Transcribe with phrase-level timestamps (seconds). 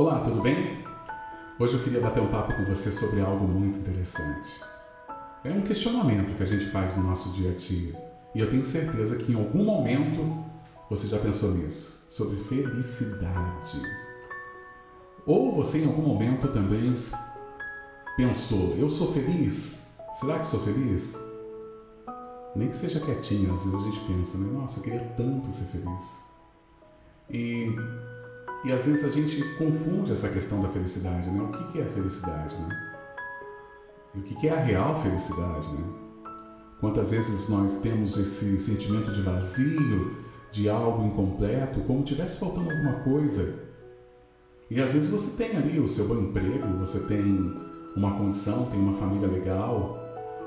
[0.00, 0.82] Olá, tudo bem?
[1.58, 4.58] Hoje eu queria bater um papo com você sobre algo muito interessante.
[5.44, 8.02] É um questionamento que a gente faz no nosso dia a dia
[8.34, 10.42] e eu tenho certeza que em algum momento
[10.88, 13.82] você já pensou nisso sobre felicidade.
[15.26, 16.94] Ou você em algum momento também
[18.16, 19.96] pensou: eu sou feliz?
[20.14, 21.14] Será que sou feliz?
[22.56, 24.50] Nem que seja quietinho, às vezes a gente pensa, né?
[24.50, 26.20] Nossa, eu queria tanto ser feliz.
[27.28, 27.76] E,
[28.64, 31.42] e às vezes a gente confunde essa questão da felicidade, né?
[31.42, 32.90] O que, que é felicidade, né?
[34.14, 35.84] E o que, que é a real felicidade, né?
[36.80, 40.16] Quantas vezes nós temos esse sentimento de vazio,
[40.50, 43.70] de algo incompleto, como tivesse faltando alguma coisa.
[44.70, 47.54] E às vezes você tem ali o seu bom emprego, você tem
[47.96, 49.98] uma condição, tem uma família legal,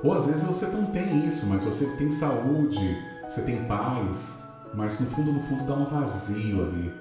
[0.04, 4.44] ou às vezes você não tem isso, mas você tem saúde, você tem paz,
[4.74, 6.94] mas no fundo, no fundo dá um vazio ali.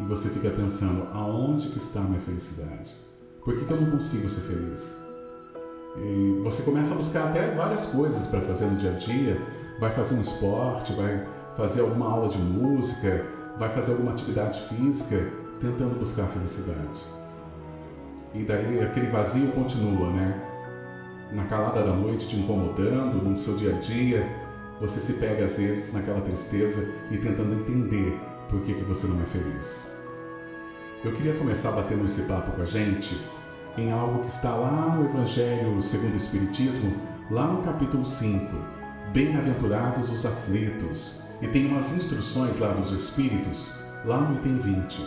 [0.00, 2.94] E você fica pensando, aonde que está a minha felicidade?
[3.44, 4.96] Por que, que eu não consigo ser feliz?
[5.96, 9.40] E você começa a buscar até várias coisas para fazer no dia a dia,
[9.78, 13.24] vai fazer um esporte, vai fazer alguma aula de música,
[13.58, 15.16] vai fazer alguma atividade física,
[15.60, 17.00] tentando buscar a felicidade.
[18.34, 20.50] E daí aquele vazio continua, né?
[21.34, 24.26] na calada da noite te incomodando, no seu dia a dia,
[24.80, 29.20] você se pega às vezes naquela tristeza e tentando entender por que, que você não
[29.20, 29.96] é feliz.
[31.04, 33.20] Eu queria começar batendo esse papo com a gente
[33.76, 36.94] em algo que está lá no Evangelho segundo o Espiritismo,
[37.30, 38.54] lá no capítulo 5.
[39.12, 41.24] Bem-aventurados os aflitos.
[41.42, 45.06] E tem umas instruções lá dos Espíritos, lá no item 20.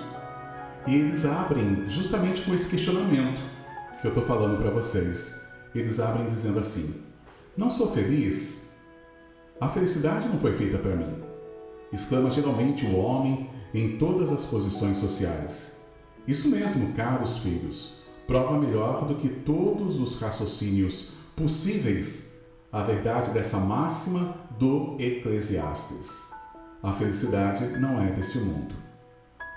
[0.87, 3.41] E eles abrem justamente com esse questionamento
[4.01, 5.37] que eu estou falando para vocês
[5.79, 6.95] eles abrem dizendo assim:
[7.55, 8.71] Não sou feliz?
[9.59, 11.26] A felicidade não foi feita para mim.
[11.91, 15.81] Exclama geralmente o homem em todas as posições sociais.
[16.27, 22.33] Isso mesmo, caros filhos, prova melhor do que todos os raciocínios possíveis
[22.71, 26.31] a verdade dessa máxima do Eclesiastes.
[26.83, 28.75] A felicidade não é deste mundo.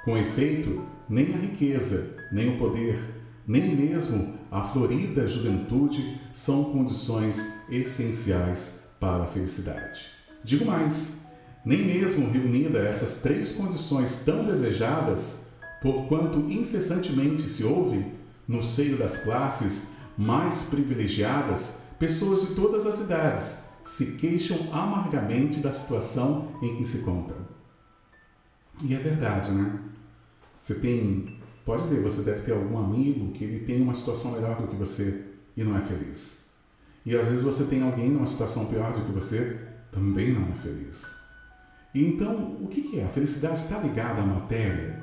[0.05, 2.99] Com efeito, nem a riqueza, nem o poder,
[3.47, 10.07] nem mesmo a florida juventude são condições essenciais para a felicidade.
[10.45, 11.20] Digo mais,
[11.65, 15.51] nem mesmo reunida essas três condições tão desejadas,
[15.81, 18.05] porquanto incessantemente se ouve,
[18.47, 25.73] no seio das classes mais privilegiadas, pessoas de todas as idades se queixam amargamente da
[25.73, 27.39] situação em que se encontram.
[28.85, 29.81] E é verdade, né?
[30.57, 34.61] Você tem Pode ver, você deve ter algum amigo que ele tem uma situação melhor
[34.61, 35.27] do que você
[35.57, 36.47] e não é feliz.
[37.05, 39.61] E às vezes você tem alguém numa situação pior do que você,
[39.93, 41.20] também não é feliz.
[41.95, 43.05] Então, o que é?
[43.05, 45.03] A felicidade está ligada à matéria?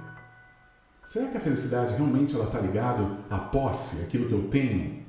[1.04, 5.06] Será que a felicidade realmente ela está ligada à posse, aquilo que eu tenho?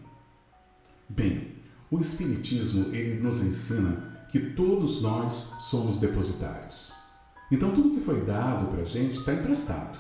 [1.09, 1.57] Bem,
[1.91, 6.93] o Espiritismo ele nos ensina que todos nós somos depositários.
[7.51, 9.99] Então tudo que foi dado para a gente está emprestado.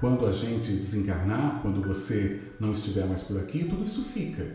[0.00, 4.46] Quando a gente desencarnar, quando você não estiver mais por aqui, tudo isso fica.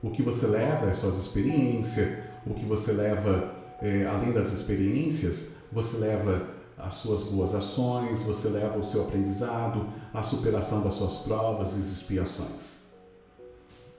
[0.00, 5.56] O que você leva é suas experiências, o que você leva, é, além das experiências,
[5.72, 6.46] você leva
[6.78, 11.80] as suas boas ações, você leva o seu aprendizado, a superação das suas provas e
[11.80, 12.82] expiações.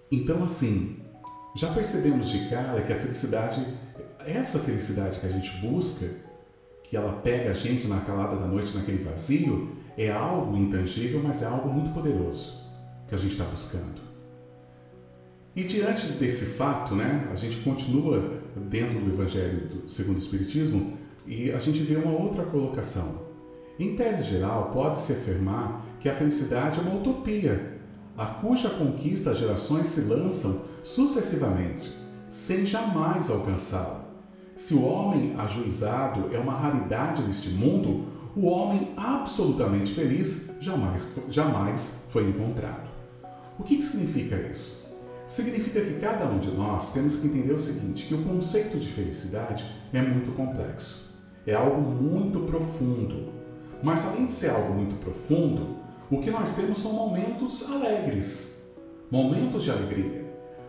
[0.10, 1.00] Então, assim,
[1.56, 3.66] já percebemos de cara que a felicidade,
[4.26, 6.08] essa felicidade que a gente busca,
[6.84, 11.42] que ela pega a gente na calada da noite, naquele vazio, é algo intangível, mas
[11.42, 12.64] é algo muito poderoso
[13.08, 14.03] que a gente está buscando.
[15.56, 20.98] E diante desse fato, né, a gente continua dentro do Evangelho do, segundo o Espiritismo
[21.28, 23.28] e a gente vê uma outra colocação.
[23.80, 27.80] Em tese geral, pode-se afirmar que a felicidade é uma utopia,
[28.18, 31.92] a cuja conquista as gerações se lançam sucessivamente,
[32.30, 34.06] sem jamais alcançá-la.
[34.56, 42.08] Se o homem ajuizado é uma raridade neste mundo, o homem absolutamente feliz jamais, jamais
[42.10, 42.90] foi encontrado.
[43.60, 44.83] O que, que significa isso?
[45.26, 48.88] Significa que cada um de nós temos que entender o seguinte, que o conceito de
[48.88, 51.18] felicidade é muito complexo.
[51.46, 53.32] É algo muito profundo.
[53.82, 55.78] Mas além de ser algo muito profundo,
[56.10, 58.74] o que nós temos são momentos alegres,
[59.10, 60.24] momentos de alegria.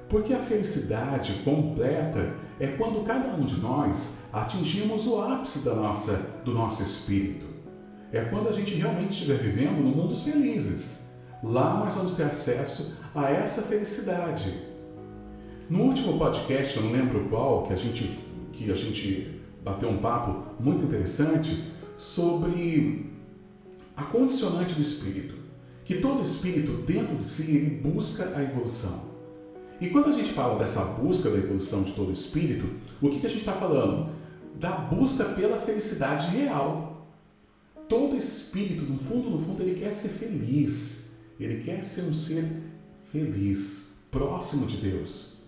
[0.09, 6.13] Porque a felicidade completa é quando cada um de nós atingimos o ápice da nossa,
[6.45, 7.55] do nosso espírito
[8.15, 11.04] é quando a gente realmente estiver vivendo no mundo dos felizes.
[11.45, 14.55] Lá nós vamos ter acesso a essa felicidade.
[15.69, 18.19] No último podcast, eu não lembro qual, que a gente,
[18.51, 21.63] que a gente bateu um papo muito interessante
[21.99, 23.13] sobre
[23.95, 25.35] a condicionante do espírito.
[25.85, 29.13] que todo espírito dentro de si ele busca a evolução.
[29.79, 32.65] E quando a gente fala dessa busca da evolução de todo espírito,
[33.03, 34.09] o que, que a gente está falando?
[34.59, 37.07] Da busca pela felicidade real.
[37.87, 41.04] Todo espírito, no fundo, no fundo, ele quer ser feliz.
[41.39, 42.45] Ele quer ser um ser
[43.11, 45.45] feliz, próximo de Deus.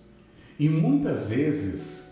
[0.59, 2.07] E muitas vezes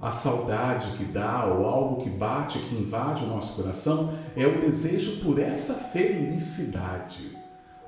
[0.00, 4.60] a saudade que dá ou algo que bate, que invade o nosso coração é o
[4.60, 7.36] desejo por essa felicidade,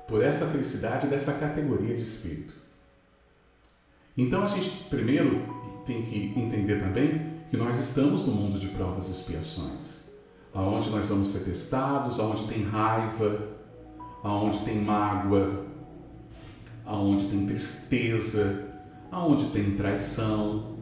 [0.07, 2.53] por essa felicidade dessa categoria de espírito.
[4.17, 5.43] Então a gente primeiro
[5.85, 10.11] tem que entender também que nós estamos no mundo de provas e expiações,
[10.53, 13.54] aonde nós vamos ser testados, aonde tem raiva,
[14.25, 15.65] aonde tem mágoa,
[16.83, 18.73] aonde tem tristeza,
[19.11, 20.75] aonde tem traição.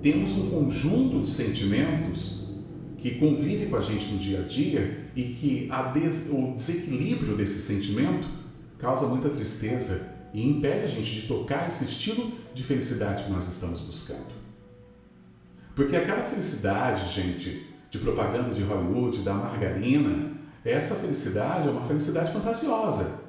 [0.00, 2.60] Temos um conjunto de sentimentos
[2.96, 7.60] que convive com a gente no dia a dia e que des o desequilíbrio desse
[7.60, 8.28] sentimento
[8.78, 13.48] causa muita tristeza e impede a gente de tocar esse estilo de felicidade que nós
[13.48, 14.36] estamos buscando.
[15.74, 20.35] Porque aquela felicidade, gente, de propaganda de Hollywood, da margarina,
[20.66, 23.20] essa felicidade é uma felicidade fantasiosa.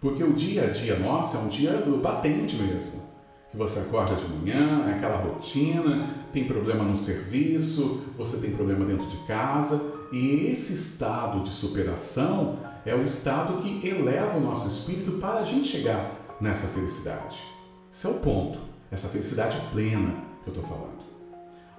[0.00, 1.72] Porque o dia a dia nosso é um dia
[2.02, 3.02] batente mesmo.
[3.50, 8.84] Que você acorda de manhã, é aquela rotina, tem problema no serviço, você tem problema
[8.84, 9.80] dentro de casa,
[10.12, 15.44] e esse estado de superação é o estado que eleva o nosso espírito para a
[15.44, 17.42] gente chegar nessa felicidade.
[17.90, 18.58] Esse é o ponto,
[18.90, 20.98] essa felicidade plena que eu estou falando.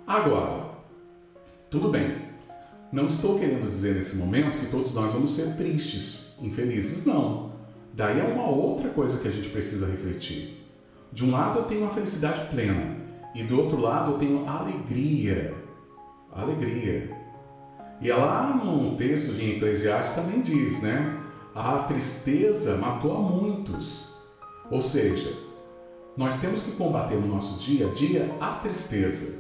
[0.08, 0.66] Agora,
[1.70, 2.29] tudo bem,
[2.92, 7.52] não estou querendo dizer nesse momento que todos nós vamos ser tristes, infelizes, não.
[7.94, 10.66] Daí é uma outra coisa que a gente precisa refletir.
[11.12, 12.98] De um lado eu tenho a felicidade plena
[13.36, 15.54] e do outro lado eu tenho alegria.
[16.32, 17.16] Alegria.
[18.02, 21.18] E lá no texto de Eclesiastes também diz, né?
[21.54, 24.16] A tristeza matou a muitos.
[24.72, 25.34] Ou seja,
[26.16, 29.39] nós temos que combater no nosso dia a dia a tristeza.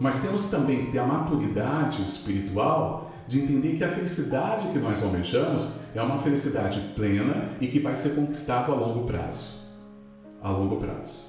[0.00, 5.02] Mas temos também que ter a maturidade espiritual de entender que a felicidade que nós
[5.02, 9.60] almejamos é uma felicidade plena e que vai ser conquistada a longo prazo.
[10.42, 11.24] A longo prazo.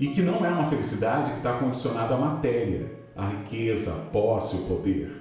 [0.00, 4.56] E que não é uma felicidade que está condicionada à matéria, à riqueza, à posse,
[4.56, 5.12] ao poder.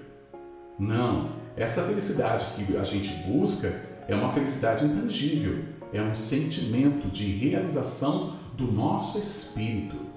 [0.79, 1.29] Não.
[1.55, 3.71] Essa felicidade que a gente busca
[4.07, 5.63] é uma felicidade intangível,
[5.93, 10.12] é um sentimento de realização do nosso espírito.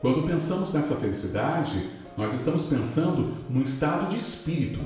[0.00, 4.80] Quando pensamos nessa felicidade, nós estamos pensando num estado de espírito,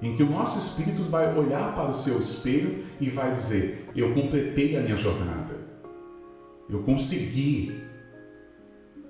[0.00, 4.14] em que o nosso espírito vai olhar para o seu espelho e vai dizer: Eu
[4.14, 5.54] completei a minha jornada,
[6.68, 7.82] eu consegui,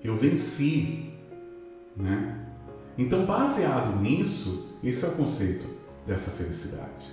[0.02, 1.12] eu venci.
[1.96, 2.46] Né?
[2.96, 5.66] Então, baseado nisso, esse é o conceito
[6.06, 7.12] dessa felicidade.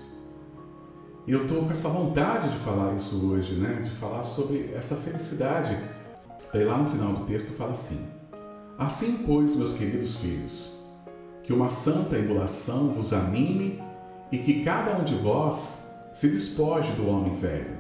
[1.28, 3.82] E eu estou com essa vontade de falar isso hoje, né?
[3.82, 5.76] de falar sobre essa felicidade.
[6.56, 8.08] Daí lá no final do texto fala assim:
[8.78, 10.86] Assim, pois, meus queridos filhos,
[11.44, 13.84] que uma santa emulação vos anime
[14.32, 17.78] e que cada um de vós se despoje do homem velho.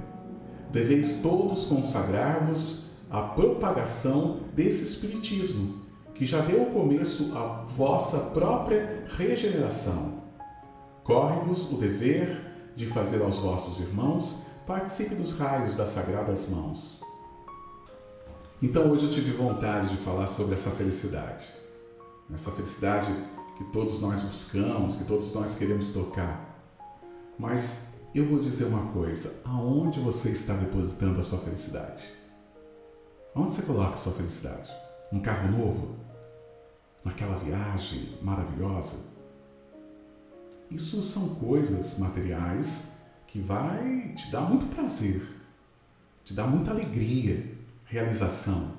[0.73, 10.21] Deveis todos consagrar-vos à propagação desse Espiritismo, que já deu começo à vossa própria regeneração.
[11.01, 17.04] Corre-vos o dever de fazer aos vossos irmãos, participe dos raios das sagradas mãos.
[18.61, 21.45] Então hoje eu tive vontade de falar sobre essa felicidade.
[22.33, 23.07] Essa felicidade
[23.57, 26.57] que todos nós buscamos, que todos nós queremos tocar.
[27.37, 32.09] Mas eu vou dizer uma coisa: aonde você está depositando a sua felicidade?
[33.35, 34.73] Onde você coloca a sua felicidade?
[35.11, 35.95] Um carro novo?
[37.03, 38.95] Naquela viagem maravilhosa?
[40.71, 42.93] Isso são coisas materiais
[43.27, 45.21] que vai te dar muito prazer,
[46.23, 47.54] te dar muita alegria,
[47.85, 48.73] realização.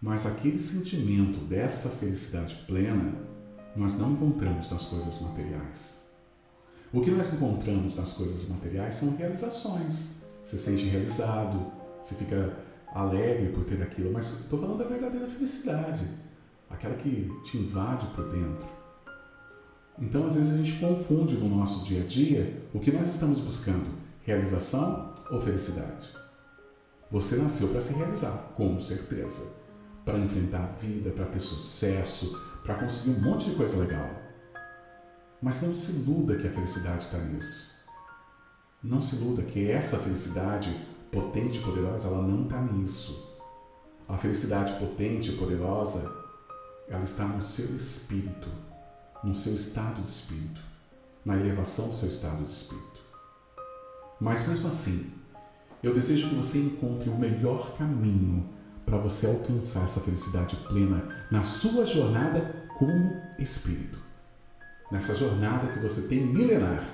[0.00, 3.12] Mas aquele sentimento dessa felicidade plena
[3.76, 6.10] nós não encontramos nas coisas materiais.
[6.92, 10.16] O que nós encontramos nas coisas materiais são realizações.
[10.42, 11.70] Você se sente realizado,
[12.02, 12.56] você fica
[12.92, 16.08] alegre por ter aquilo, mas estou falando da verdadeira felicidade,
[16.68, 18.80] aquela que te invade por dentro
[20.00, 23.38] então, às vezes, a gente confunde no nosso dia a dia o que nós estamos
[23.38, 23.86] buscando:
[24.22, 26.19] realização ou felicidade.
[27.10, 29.42] Você nasceu para se realizar, com certeza.
[30.04, 34.08] Para enfrentar a vida, para ter sucesso, para conseguir um monte de coisa legal.
[35.42, 37.70] Mas não se iluda que a felicidade está nisso.
[38.82, 40.74] Não se iluda que essa felicidade
[41.10, 43.38] potente e poderosa, ela não está nisso.
[44.08, 46.14] A felicidade potente e poderosa,
[46.88, 48.48] ela está no seu espírito
[49.22, 50.60] no seu estado de espírito,
[51.24, 53.00] na elevação do seu estado de espírito.
[54.20, 55.12] Mas mesmo assim,
[55.82, 58.46] eu desejo que você encontre o melhor caminho
[58.84, 63.98] para você alcançar essa felicidade plena na sua jornada como espírito.
[64.90, 66.84] Nessa jornada que você tem milenar,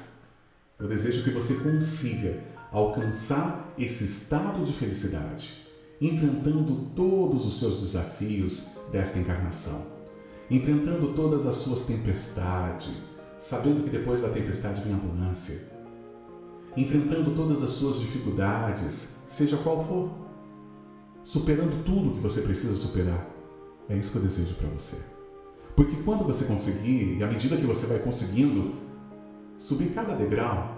[0.78, 2.38] eu desejo que você consiga
[2.70, 5.66] alcançar esse estado de felicidade,
[6.00, 9.86] enfrentando todos os seus desafios desta encarnação,
[10.50, 12.92] enfrentando todas as suas tempestades,
[13.38, 15.75] sabendo que depois da tempestade vem a abundância
[16.76, 20.10] enfrentando todas as suas dificuldades, seja qual for,
[21.22, 23.26] superando tudo que você precisa superar.
[23.88, 24.96] É isso que eu desejo para você.
[25.74, 28.74] Porque quando você conseguir, e à medida que você vai conseguindo
[29.56, 30.76] subir cada degrau,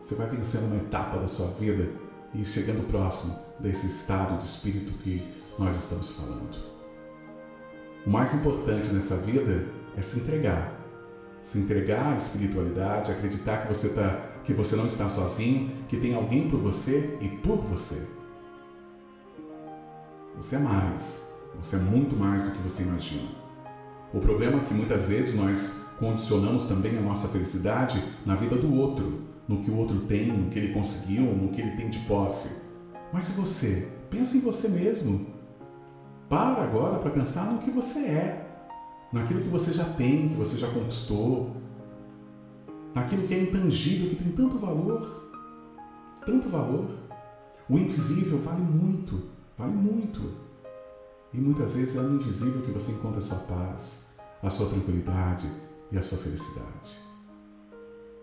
[0.00, 1.88] você vai vencendo uma etapa da sua vida
[2.34, 5.22] e chegando próximo desse estado de espírito que
[5.58, 6.56] nós estamos falando.
[8.06, 10.79] O mais importante nessa vida é se entregar.
[11.42, 16.14] Se entregar à espiritualidade, acreditar que você está que você não está sozinho, que tem
[16.14, 18.08] alguém por você e por você.
[20.36, 23.28] Você é mais, você é muito mais do que você imagina.
[24.12, 28.74] O problema é que muitas vezes nós condicionamos também a nossa felicidade na vida do
[28.74, 31.98] outro, no que o outro tem, no que ele conseguiu, no que ele tem de
[32.00, 32.62] posse.
[33.12, 33.88] Mas e você?
[34.08, 35.26] Pensa em você mesmo.
[36.28, 38.49] Para agora para pensar no que você é,
[39.12, 41.56] naquilo que você já tem, que você já conquistou,
[42.94, 45.30] naquilo que é intangível, que tem tanto valor,
[46.24, 46.86] tanto valor.
[47.68, 50.20] O invisível vale muito, vale muito.
[51.32, 54.06] E muitas vezes é no invisível que você encontra a sua paz,
[54.42, 55.48] a sua tranquilidade
[55.92, 56.98] e a sua felicidade.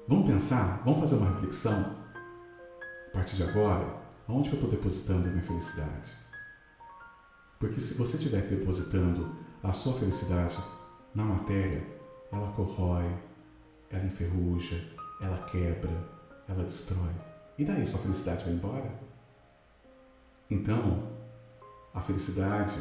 [0.08, 1.96] Vamos pensar, vamos fazer uma reflexão
[3.08, 3.86] a partir de agora,
[4.27, 6.15] aonde eu estou depositando a minha felicidade?
[7.60, 10.58] Porque se você estiver depositando a sua felicidade
[11.17, 11.81] na matéria,
[12.31, 13.12] ela corrói,
[13.89, 14.88] ela enferruja,
[15.19, 15.89] ela quebra,
[16.47, 17.12] ela destrói.
[17.57, 18.91] E daí sua felicidade vai embora?
[20.47, 21.09] Então,
[21.91, 22.79] a felicidade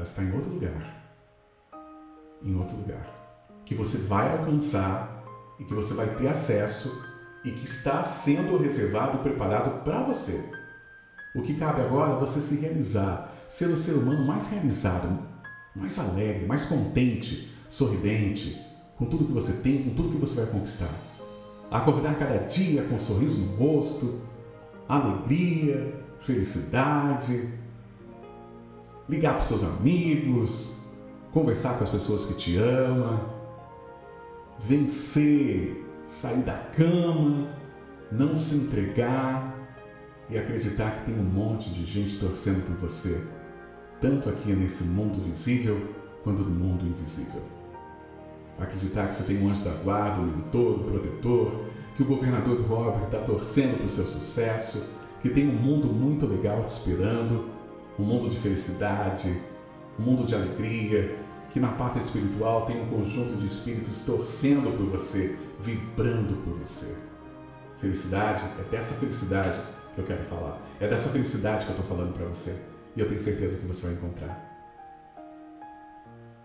[0.00, 1.16] está em outro lugar.
[2.44, 3.04] Em outro lugar.
[3.64, 5.24] Que você vai alcançar
[5.58, 7.04] e que você vai ter acesso
[7.44, 10.48] e que está sendo reservado preparado para você.
[11.34, 15.18] O que cabe agora é você se realizar, ser o ser humano mais realizado,
[15.74, 18.60] mais alegre, mais contente, sorridente,
[18.96, 20.90] com tudo que você tem, com tudo que você vai conquistar.
[21.70, 24.20] Acordar cada dia com um sorriso no rosto,
[24.88, 27.48] alegria, felicidade,
[29.08, 30.78] ligar para os seus amigos,
[31.32, 33.28] conversar com as pessoas que te amam,
[34.58, 37.48] vencer, sair da cama,
[38.12, 39.52] não se entregar
[40.30, 43.22] e acreditar que tem um monte de gente torcendo por você,
[44.00, 47.42] tanto aqui nesse mundo visível quanto no mundo invisível.
[48.58, 51.64] Acreditar que você tem um anjo da guarda, um mentor, um protetor,
[51.94, 54.82] que o governador do Robert está torcendo para o seu sucesso,
[55.20, 57.48] que tem um mundo muito legal te esperando,
[57.98, 59.40] um mundo de felicidade,
[59.98, 61.16] um mundo de alegria,
[61.50, 66.96] que na parte espiritual tem um conjunto de espíritos torcendo por você, vibrando por você.
[67.78, 69.60] Felicidade é dessa felicidade
[69.94, 70.60] que eu quero falar.
[70.80, 72.56] É dessa felicidade que eu estou falando para você.
[72.96, 74.53] E eu tenho certeza que você vai encontrar.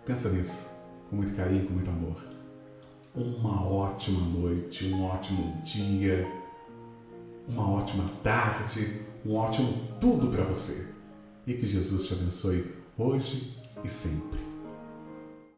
[0.09, 0.71] Pensa nisso
[1.07, 2.19] com muito carinho, com muito amor.
[3.13, 6.27] Uma ótima noite, um ótimo dia,
[7.47, 10.87] uma ótima tarde, um ótimo tudo para você.
[11.45, 14.49] E que Jesus te abençoe hoje e sempre.